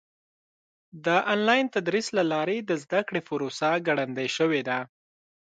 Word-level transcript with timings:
د 1.05 1.07
آنلاین 1.33 1.65
تدریس 1.75 2.07
له 2.17 2.23
لارې 2.31 2.57
د 2.61 2.71
زده 2.83 2.99
کړې 3.07 3.21
پروسه 3.29 3.69
ګړندۍ 3.87 4.27
شوې 4.37 4.61
ده. 4.69 4.79